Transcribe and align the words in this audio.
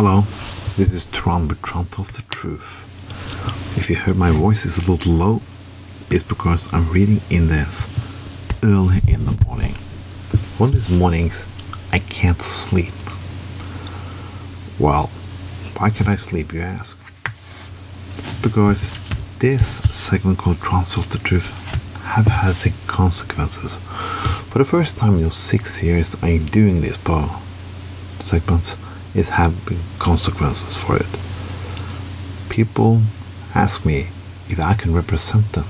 Hello, 0.00 0.20
this 0.76 0.92
is 0.92 1.06
Tron 1.06 1.48
with 1.48 1.60
Tron 1.60 1.86
Tells 1.86 2.10
the 2.10 2.22
Truth. 2.30 3.76
If 3.76 3.90
you 3.90 3.96
heard 3.96 4.14
my 4.14 4.30
voice 4.30 4.64
is 4.64 4.86
a 4.86 4.92
little 4.92 5.12
low, 5.12 5.42
it's 6.08 6.22
because 6.22 6.72
I'm 6.72 6.88
reading 6.92 7.20
in 7.30 7.48
this 7.48 7.88
early 8.62 9.00
in 9.08 9.24
the 9.24 9.36
morning. 9.44 9.72
One 10.58 10.68
of 10.68 10.76
these 10.76 10.88
mornings, 10.88 11.48
I 11.92 11.98
can't 11.98 12.40
sleep. 12.40 12.94
Well, 14.78 15.08
why 15.78 15.90
can't 15.90 16.08
I 16.08 16.14
sleep, 16.14 16.52
you 16.52 16.60
ask? 16.60 16.96
Because 18.40 18.92
this 19.40 19.78
segment 19.92 20.38
called 20.38 20.60
Tron 20.60 20.84
Tells 20.84 21.08
the 21.08 21.18
Truth 21.18 21.50
have 22.04 22.26
had 22.28 22.54
consequences. 22.86 23.74
For 24.44 24.58
the 24.58 24.64
first 24.64 24.96
time 24.96 25.18
in 25.18 25.28
six 25.30 25.82
years 25.82 26.14
I'm 26.22 26.38
doing 26.38 26.82
this 26.82 26.96
part 26.96 27.32
segments, 28.20 28.76
is 29.18 29.28
having 29.30 29.78
consequences 29.98 30.82
for 30.82 30.96
it. 30.96 31.06
People 32.48 33.02
ask 33.54 33.84
me 33.84 34.06
if 34.48 34.60
I 34.60 34.74
can 34.74 34.94
represent 34.94 35.52
them 35.52 35.64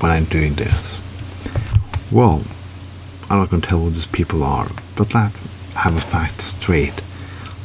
when 0.00 0.12
I'm 0.12 0.24
doing 0.24 0.54
this. 0.54 1.00
Well, 2.12 2.42
I'm 3.30 3.38
not 3.38 3.50
going 3.50 3.62
to 3.62 3.68
tell 3.68 3.78
who 3.80 3.90
these 3.90 4.06
people 4.06 4.42
are, 4.42 4.68
but 4.96 5.14
let's 5.14 5.36
have 5.74 5.96
a 5.96 6.00
fact 6.00 6.40
straight. 6.40 7.02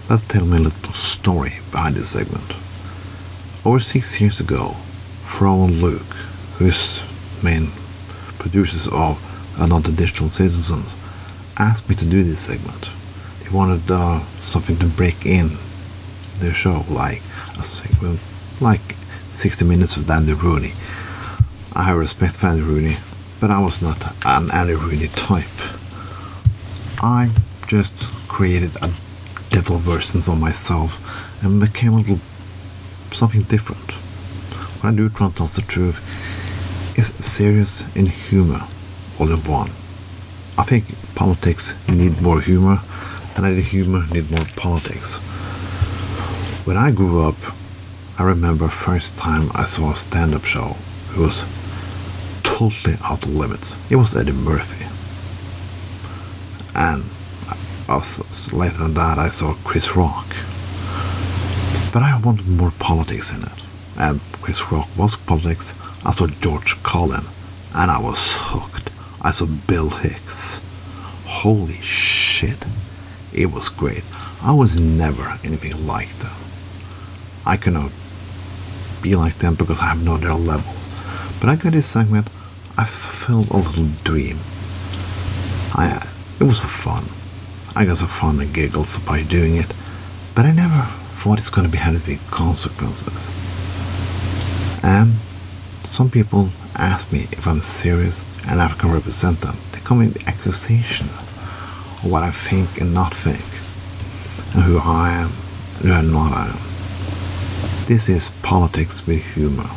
Let's 0.10 0.24
tell 0.24 0.46
me 0.46 0.58
a 0.58 0.62
little 0.62 0.94
story 0.94 1.54
behind 1.72 1.96
this 1.96 2.10
segment. 2.10 2.54
Over 3.66 3.80
six 3.80 4.22
years 4.22 4.40
ago, 4.40 4.70
Fro 5.22 5.66
and 5.66 5.82
Luke, 5.82 6.14
who's 6.58 7.04
main 7.44 7.70
producers 8.40 8.88
of 8.88 9.20
Another 9.60 9.92
Digital 9.92 10.30
Citizens, 10.30 10.96
asked 11.58 11.90
me 11.90 11.96
to 11.96 12.06
do 12.06 12.24
this 12.24 12.42
segment. 12.42 12.90
They 13.46 13.56
wanted 13.56 13.84
uh, 13.92 14.22
something 14.42 14.76
to 14.78 14.88
break 14.88 15.26
in 15.26 15.50
the 16.40 16.52
show, 16.52 16.84
like 16.90 17.22
a 17.60 17.64
segment, 17.64 18.20
like 18.60 18.82
60 19.34 19.66
minutes 19.66 19.98
of 19.98 20.10
Andy 20.10 20.34
Rooney. 20.34 20.72
I 21.74 21.92
respect 21.92 22.38
for 22.38 22.48
Andy 22.48 22.64
Rooney, 22.64 22.98
but 23.40 23.52
I 23.52 23.62
was 23.62 23.84
not 23.84 24.02
an 24.26 24.50
Andy 24.52 24.74
Rooney 24.74 25.10
type. 25.10 25.46
I 27.04 27.30
just 27.68 28.12
created 28.28 28.76
a 28.78 28.90
devil 29.50 29.78
version 29.78 30.22
of 30.22 30.40
myself 30.40 31.00
and 31.44 31.62
became 31.62 31.94
a 31.94 31.98
little 31.98 32.20
something 33.12 33.42
different. 33.44 33.92
What 34.82 34.92
I 34.92 34.96
do, 34.96 35.08
Tron 35.10 35.32
tell 35.34 35.46
the 35.46 35.62
truth, 35.62 36.00
is 36.98 37.14
serious 37.24 37.84
and 37.96 38.08
humor 38.08 38.62
all 39.20 39.32
in 39.32 39.40
one. 39.44 39.70
I 40.58 40.64
think 40.64 40.86
politics 41.14 41.76
need 41.88 42.20
more 42.22 42.42
humor 42.42 42.80
and 43.36 43.46
I 43.46 43.54
the 43.54 43.62
humor 43.62 44.06
need 44.12 44.32
more 44.32 44.46
politics. 44.56 45.18
When 46.66 46.78
I 46.78 46.92
grew 46.92 47.22
up, 47.22 47.36
I 48.18 48.24
remember 48.24 48.68
first 48.70 49.18
time 49.18 49.52
I 49.54 49.66
saw 49.66 49.92
a 49.92 49.96
stand-up 49.96 50.46
show. 50.46 50.76
It 51.12 51.20
was 51.20 51.44
totally 52.44 52.96
out 53.04 53.24
of 53.24 53.36
limits. 53.36 53.76
It 53.92 53.98
was 53.98 54.16
Eddie 54.16 54.32
Murphy. 54.32 54.86
And 56.74 57.04
later 58.54 58.78
than 58.78 58.94
that, 58.96 59.20
I 59.20 59.28
saw 59.30 59.54
Chris 59.64 59.96
Rock. 59.96 60.28
But 61.94 62.04
I 62.04 62.20
wanted 62.24 62.48
more 62.48 62.72
politics 62.80 63.32
in 63.32 63.44
it. 63.44 63.64
And 63.98 64.20
Chris 64.42 64.72
Rock 64.72 64.88
was 64.98 65.16
politics. 65.18 65.74
I 66.06 66.12
saw 66.12 66.28
George 66.28 66.82
Carlin, 66.84 67.26
and 67.74 67.92
I 67.92 68.00
was 68.00 68.34
hooked. 68.34 68.90
I 69.22 69.32
saw 69.32 69.46
Bill 69.46 69.90
Hicks. 69.90 70.62
Holy 71.26 71.80
shit. 71.82 72.66
It 73.36 73.52
was 73.52 73.68
great. 73.68 74.04
I 74.42 74.54
was 74.54 74.80
never 74.80 75.38
anything 75.44 75.86
like 75.86 76.08
them. 76.20 76.32
I 77.46 77.58
cannot 77.58 77.92
be 79.02 79.16
like 79.16 79.40
them 79.40 79.56
because 79.56 79.82
I 79.82 79.88
have 79.88 80.02
no 80.02 80.16
their 80.16 80.34
level. 80.34 80.74
But 81.42 81.50
I 81.50 81.58
got 81.58 81.74
this 81.74 81.86
segment, 81.86 82.28
I 82.78 82.86
fulfilled 82.86 83.50
a 83.52 83.58
little 83.58 83.90
dream. 84.06 84.38
I 85.74 86.02
it 86.40 86.46
was 86.46 86.62
for 86.62 86.68
fun. 86.68 87.04
I 87.76 87.84
got 87.84 87.98
some 87.98 88.08
fun 88.08 88.40
and 88.40 88.54
giggles 88.54 89.00
by 89.00 89.24
doing 89.24 89.58
it, 89.58 89.68
but 90.34 90.46
I 90.46 90.54
never 90.54 90.84
thought 91.20 91.38
it's 91.38 91.50
gonna 91.50 91.68
be 91.68 91.78
having 91.78 92.00
big 92.06 92.22
consequences. 92.32 93.30
And 94.82 95.12
some 95.84 96.10
people 96.10 96.48
ask 96.76 97.12
me 97.12 97.24
if 97.34 97.48
I'm 97.48 97.62
serious 97.62 98.24
and 98.48 98.62
I 98.62 98.70
can 98.70 98.94
represent 98.94 99.42
them. 99.42 99.58
They 99.74 99.80
come 99.80 100.02
in 100.02 100.12
the 100.12 100.24
accusation 100.26 101.10
what 102.06 102.24
I 102.24 102.32
think 102.32 102.80
and 102.80 102.94
not 102.94 103.14
think, 103.14 103.44
and 104.54 104.64
who 104.64 104.78
I 104.78 105.12
am 105.12 105.32
and 105.80 105.90
who 105.90 105.94
I'm 105.94 106.12
not 106.12 106.32
I 106.34 106.48
am. 106.50 106.60
This 107.88 108.10
is 108.10 108.30
politics 108.42 109.06
with 109.08 109.24
humor. 109.34 109.70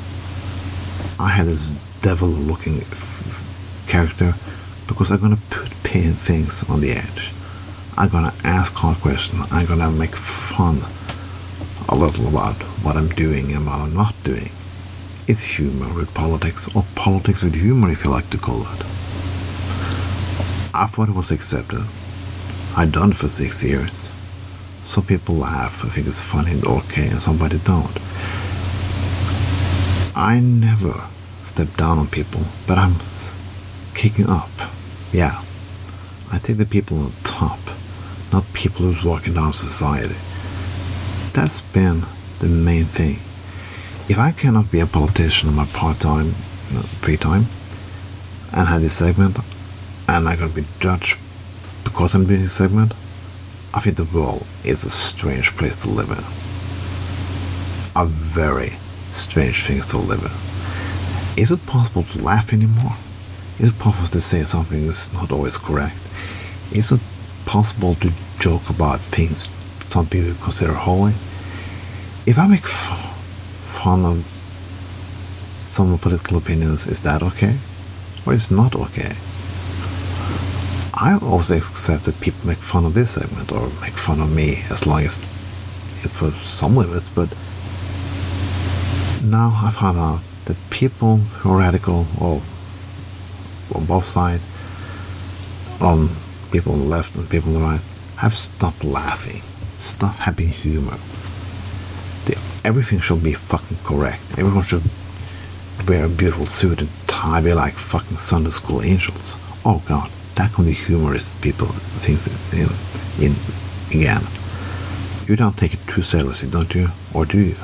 I 1.19 1.29
had 1.29 1.47
this 1.47 1.73
devil-looking 2.03 2.81
character 3.87 4.35
because 4.87 5.11
I'm 5.11 5.21
gonna 5.21 5.39
put 5.51 5.71
pain 5.83 6.13
things 6.13 6.63
on 6.71 6.81
the 6.81 6.93
edge. 6.93 7.33
I'm 7.97 8.09
gonna 8.09 8.35
ask 8.45 8.73
hard 8.75 8.99
questions. 8.99 9.47
I'm 9.51 9.67
gonna 9.67 9.91
make 9.91 10.15
fun 10.15 10.83
a 11.89 11.97
little 11.97 12.29
about 12.29 12.57
what 12.85 12.97
I'm 12.97 13.09
doing 13.09 13.53
and 13.53 13.67
what 13.67 13.81
I'm 13.81 13.95
not 13.95 14.15
doing. 14.23 14.51
It's 15.27 15.43
humor 15.43 15.93
with 15.95 16.15
politics, 16.15 16.69
or 16.75 16.85
politics 16.95 17.43
with 17.43 17.55
humor 17.55 17.91
if 17.91 18.05
you 18.05 18.11
like 18.11 18.31
to 18.31 18.39
call 18.39 18.63
it. 18.63 18.85
I 20.75 20.87
thought 20.87 21.09
it 21.09 21.15
was 21.15 21.31
accepted. 21.31 21.85
I've 22.79 22.93
done 22.93 23.13
for 23.13 23.29
six 23.29 23.65
years. 23.65 24.09
Some 24.85 25.03
people 25.03 25.35
laugh, 25.35 25.85
I 25.85 25.89
think 25.89 26.07
it's 26.07 26.23
funny 26.23 26.53
and 26.53 26.65
okay, 26.65 27.09
and 27.09 27.21
somebody 27.21 27.59
don't. 27.65 27.91
I 30.15 30.39
never 30.39 30.95
step 31.43 31.75
down 31.77 31.99
on 31.99 32.07
people, 32.07 32.43
but 32.69 32.79
I'm 32.79 32.95
kicking 33.97 34.29
up. 34.29 34.49
Yeah. 35.11 35.43
I 36.31 36.39
take 36.39 36.59
the 36.59 36.67
people 36.67 37.01
on 37.01 37.11
top, 37.25 37.59
not 38.33 38.45
people 38.53 38.87
who's 38.87 39.03
walking 39.03 39.35
down 39.35 39.53
society. 39.53 40.15
That's 41.33 41.61
been 41.61 42.03
the 42.39 42.47
main 42.47 42.85
thing. 42.85 43.17
If 44.09 44.21
I 44.21 44.31
cannot 44.31 44.71
be 44.71 44.79
a 44.79 44.87
politician 44.87 45.49
in 45.49 45.57
my 45.57 45.67
part-time, 45.67 46.29
uh, 46.77 46.83
free 47.03 47.17
time, 47.17 47.47
and 48.53 48.69
have 48.69 48.83
this 48.83 48.99
segment, 48.99 49.37
and 50.07 50.29
I'm 50.29 50.39
gonna 50.39 50.53
be 50.53 50.65
judged 50.79 51.19
Cotton 51.91 52.25
Beauty 52.25 52.47
segment, 52.49 52.93
I 53.75 53.81
think 53.81 53.97
the 53.97 54.05
world 54.05 54.47
is 54.65 54.85
a 54.85 54.91
strange 54.91 55.57
place 55.57 55.77
to 55.79 55.91
live 55.91 56.11
in. 56.11 56.25
A 58.01 58.07
very 58.07 58.71
strange 59.11 59.65
thing 59.65 59.81
to 59.81 59.99
live 59.99 60.23
in. 60.23 61.43
Is 61.43 61.51
it 61.51 61.65
possible 61.67 62.03
to 62.03 62.23
laugh 62.23 62.53
anymore? 62.53 62.93
Is 63.59 63.71
it 63.71 63.79
possible 63.79 64.09
to 64.09 64.21
say 64.21 64.43
something 64.43 64.85
is 64.85 65.13
not 65.13 65.31
always 65.33 65.57
correct? 65.59 65.97
Is 66.73 66.93
it 66.93 67.01
possible 67.47 67.95
to 67.97 68.13
joke 68.39 68.69
about 68.71 69.01
things 69.01 69.49
some 69.89 70.07
people 70.07 70.35
consider 70.43 70.73
holy? 70.75 71.13
If 72.27 72.39
I 72.39 72.47
make 72.47 72.65
f- 72.65 73.17
fun 73.83 74.05
of 74.05 74.25
some 75.67 75.97
political 75.99 76.39
opinions, 76.39 76.87
is 76.87 77.01
that 77.03 77.23
okay? 77.23 77.57
Or 78.27 78.35
is 78.35 78.51
not 78.51 78.75
okay? 78.75 79.15
I 81.01 81.17
always 81.23 81.53
accept 81.53 82.07
that 82.07 82.21
people 82.21 82.45
make 82.45 82.59
fun 82.59 82.85
of 82.85 82.93
this 82.93 83.13
segment 83.13 83.53
or 83.53 83.69
make 83.81 83.93
fun 83.93 84.21
of 84.21 84.35
me 84.35 84.65
as 84.69 84.85
long 84.85 85.03
as 85.03 85.17
it 86.05 86.11
for 86.11 86.33
some 86.33 86.75
limits, 86.75 87.09
but 87.09 87.31
now 89.23 89.53
I 89.63 89.71
found 89.71 89.97
out 89.97 90.23
that 90.47 90.57
people 90.71 91.19
who 91.19 91.53
are 91.53 91.59
radical 91.59 92.05
or 92.21 92.43
on 93.77 93.85
both 93.87 94.07
sides, 94.07 94.43
on 95.81 96.09
people 96.51 96.73
on 96.73 96.81
the 96.81 96.87
left 96.87 97.15
and 97.15 97.31
people 97.31 97.55
on 97.55 97.63
the 97.63 97.69
right, 97.69 97.81
have 98.17 98.35
stopped 98.35 98.83
laughing, 98.83 99.43
stopped 99.77 100.19
having 100.19 100.49
humor. 100.49 100.99
Everything 102.65 102.99
should 102.99 103.23
be 103.23 103.35
fucking 103.35 103.79
correct. 103.85 104.21
Everyone 104.33 104.65
should 104.65 104.83
wear 105.89 106.07
a 106.07 106.09
beautiful 106.09 106.45
suit 106.45 106.81
and 106.81 106.91
tie, 107.07 107.41
be 107.41 107.55
like 107.55 107.75
fucking 107.75 108.19
Sunday 108.19 108.51
school 108.51 108.83
angels. 108.83 109.37
Oh 109.65 109.81
god 109.87 110.11
that 110.39 110.53
can 110.53 110.67
the 110.67 110.73
humorous 110.73 111.31
people 111.41 111.67
things 111.99 112.29
in, 112.53 112.71
in 113.21 113.35
again. 113.91 114.23
You 115.27 115.35
don't 115.35 115.59
take 115.59 115.75
it 115.75 115.81
too 115.89 116.03
seriously, 116.03 116.49
don't 116.49 116.73
you? 116.77 116.87
Or 117.13 117.27
do 117.27 117.41
you? 117.41 117.57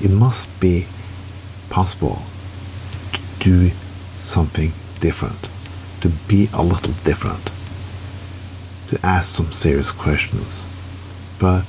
It 0.00 0.10
must 0.10 0.48
be 0.58 0.86
possible 1.68 2.22
to 3.12 3.20
do 3.40 3.70
something 4.14 4.72
different, 5.00 5.50
to 6.00 6.08
be 6.28 6.48
a 6.54 6.62
little 6.62 6.94
different, 7.04 7.44
to 8.88 9.06
ask 9.06 9.28
some 9.28 9.52
serious 9.52 9.92
questions. 9.92 10.64
But 11.38 11.64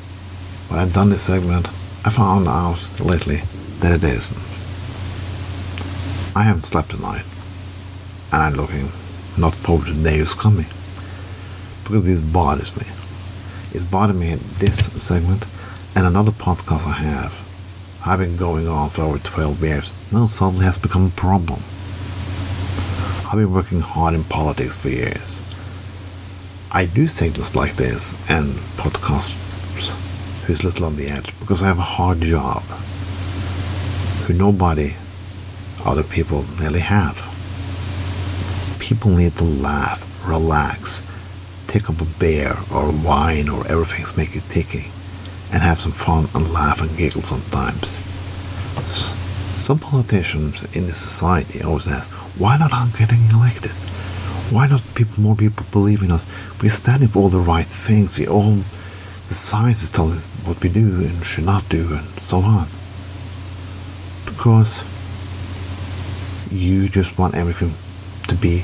when 0.69 0.79
I've 0.79 0.93
done 0.93 1.09
this 1.09 1.23
segment, 1.23 1.67
I 2.05 2.11
found 2.11 2.47
out 2.47 2.79
lately 3.01 3.41
that 3.81 3.91
it 3.91 4.03
isn't. 4.05 4.39
I 6.33 6.43
haven't 6.43 6.63
slept 6.63 6.91
tonight, 6.91 7.25
and 8.31 8.41
I'm 8.41 8.53
looking 8.53 8.89
not 9.37 9.55
forward 9.55 9.87
to 9.87 9.93
the 9.93 10.09
day 10.09 10.17
is 10.17 10.33
coming. 10.33 10.67
Because 11.83 12.05
this 12.05 12.19
bothers 12.19 12.75
me. 12.77 12.87
It's 13.73 13.83
bothering 13.83 14.19
me 14.19 14.31
in 14.31 14.39
this 14.57 14.85
segment. 15.03 15.45
and 15.95 16.05
another 16.05 16.31
podcast 16.31 16.85
I 16.85 16.93
have, 16.93 17.33
I've 18.05 18.19
been 18.19 18.37
going 18.37 18.67
on 18.67 18.89
for 18.89 19.03
over 19.03 19.17
12 19.17 19.63
years, 19.63 19.93
now 20.11 20.25
suddenly 20.25 20.65
has 20.65 20.77
become 20.77 21.07
a 21.07 21.09
problem. 21.11 21.59
I've 23.25 23.37
been 23.37 23.53
working 23.53 23.79
hard 23.79 24.13
in 24.13 24.23
politics 24.25 24.77
for 24.77 24.89
years. 24.89 25.41
I 26.71 26.85
do 26.85 27.07
segments 27.07 27.55
like 27.55 27.75
this 27.77 28.13
and 28.29 28.53
podcasts 28.77 29.37
who's 30.43 30.63
little 30.63 30.85
on 30.85 30.95
the 30.95 31.07
edge 31.07 31.37
because 31.39 31.63
I 31.63 31.67
have 31.67 31.79
a 31.79 31.93
hard 31.97 32.21
job 32.21 32.61
who 34.23 34.33
nobody 34.33 34.93
other 35.85 36.03
people 36.03 36.45
nearly 36.59 36.81
have. 36.81 37.24
People 38.85 39.15
need 39.15 39.35
to 39.37 39.43
laugh, 39.43 40.05
relax, 40.27 41.01
take 41.65 41.89
up 41.89 41.99
a 41.99 42.05
beer 42.19 42.55
or 42.71 42.91
wine 42.91 43.49
or 43.49 43.65
everything's 43.65 44.15
make 44.15 44.35
you 44.35 44.41
ticky 44.47 44.91
and 45.51 45.63
have 45.63 45.79
some 45.79 45.91
fun 45.91 46.27
and 46.35 46.53
laugh 46.53 46.81
and 46.81 46.95
giggle 46.95 47.23
sometimes. 47.23 47.99
Some 49.59 49.79
politicians 49.79 50.63
in 50.75 50.85
the 50.85 50.93
society 50.93 51.63
always 51.63 51.87
ask, 51.87 52.11
why 52.39 52.57
not 52.57 52.73
I'm 52.73 52.91
getting 52.91 53.25
elected? 53.33 53.71
Why 54.51 54.67
not 54.67 54.83
people, 54.93 55.23
more 55.23 55.35
people 55.35 55.65
believe 55.71 56.03
in 56.03 56.11
us? 56.11 56.27
We're 56.61 56.69
standing 56.69 57.07
for 57.07 57.23
all 57.23 57.29
the 57.29 57.39
right 57.39 57.65
things. 57.65 58.19
We 58.19 58.27
all, 58.27 58.57
the 59.27 59.33
science 59.33 59.81
is 59.81 59.89
telling 59.89 60.13
us 60.13 60.27
what 60.45 60.61
we 60.61 60.69
do 60.69 61.03
and 61.03 61.25
should 61.25 61.45
not 61.45 61.67
do 61.69 61.87
and 61.91 62.05
so 62.21 62.37
on. 62.37 62.67
Because 64.27 64.83
you 66.51 66.87
just 66.87 67.17
want 67.17 67.33
everything 67.33 67.73
to 68.27 68.35
be 68.35 68.63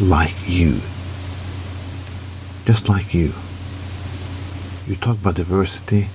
like 0.00 0.34
you. 0.46 0.80
Just 2.64 2.88
like 2.88 3.14
you. 3.14 3.32
You 4.86 4.96
talk 4.96 5.18
about 5.18 5.34
diversity, 5.34 6.08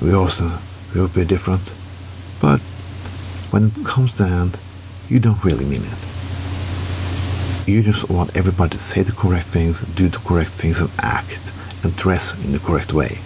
we 0.00 0.12
also 0.12 0.50
will 0.94 1.08
be 1.08 1.24
different, 1.24 1.72
but 2.40 2.60
when 3.50 3.66
it 3.66 3.84
comes 3.84 4.16
down, 4.16 4.52
you 5.08 5.18
don't 5.18 5.42
really 5.44 5.64
mean 5.64 5.82
it. 5.82 7.68
You 7.68 7.82
just 7.82 8.10
want 8.10 8.36
everybody 8.36 8.70
to 8.70 8.78
say 8.78 9.02
the 9.02 9.12
correct 9.12 9.46
things, 9.46 9.82
do 9.94 10.08
the 10.08 10.18
correct 10.18 10.50
things, 10.50 10.80
and 10.80 10.90
act 11.00 11.40
and 11.82 11.94
dress 11.96 12.34
in 12.44 12.52
the 12.52 12.58
correct 12.58 12.92
way. 12.92 13.18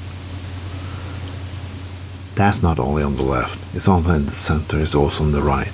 That's 2.35 2.63
not 2.63 2.79
only 2.79 3.03
on 3.03 3.17
the 3.17 3.23
left, 3.23 3.59
it's 3.75 3.89
also 3.89 4.11
in 4.11 4.27
the 4.27 4.33
center, 4.33 4.79
it's 4.79 4.95
also 4.95 5.25
on 5.25 5.33
the 5.33 5.43
right. 5.43 5.73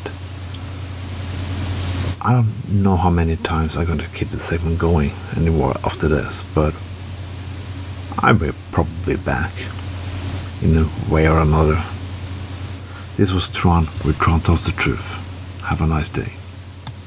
I 2.25 2.33
don't 2.33 2.69
know 2.71 2.97
how 2.97 3.11
many 3.11 3.35
times 3.35 3.77
I'm 3.77 3.85
going 3.85 3.99
to 3.99 4.09
keep 4.11 4.29
the 4.29 4.39
segment 4.39 4.79
going 4.79 5.11
anymore 5.37 5.73
after 5.85 6.07
this, 6.07 6.45
but 6.55 6.73
I'll 8.19 8.39
be 8.39 8.53
probably 8.71 9.17
back 9.17 9.51
in 10.63 10.77
a 10.77 11.13
way 11.13 11.29
or 11.29 11.41
another. 11.41 11.83
This 13.17 13.33
was 13.33 13.49
Tron, 13.49 13.87
where 14.05 14.15
Tron 14.15 14.41
tells 14.41 14.65
the 14.65 14.73
truth. 14.73 15.15
Have 15.65 15.81
a 15.81 15.87
nice 15.87 16.09
day. 16.09 16.33